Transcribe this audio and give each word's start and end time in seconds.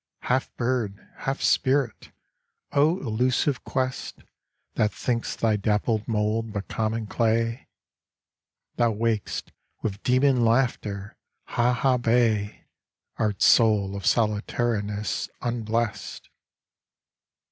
Half 0.21 0.51
bird, 0.55 0.97
half 1.17 1.43
spirit! 1.43 2.11
O 2.71 2.97
elusive 3.01 3.63
quest 3.63 4.23
That 4.73 4.91
thinks 4.91 5.35
thy 5.35 5.57
dappled 5.57 6.07
mould 6.07 6.51
but 6.51 6.67
common 6.67 7.05
clay! 7.05 7.67
Thou 8.77 8.93
wak'st 8.93 9.51
with 9.83 10.01
demon 10.01 10.43
laughter 10.43 11.17
Ha 11.49 11.71
Ha 11.73 11.97
Bay, 11.97 12.65
Art 13.17 13.43
soul 13.43 13.95
of 13.95 14.07
solitariness, 14.07 15.29
unblest. 15.39 16.29